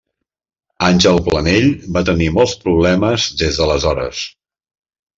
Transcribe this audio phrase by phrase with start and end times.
[0.87, 4.29] Àngel Planell va tenir molts problemes des d'aleshores.